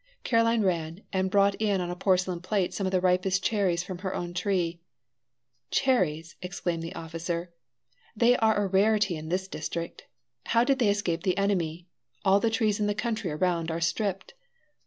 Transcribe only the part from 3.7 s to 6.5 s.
from her own tree. "Cherries!"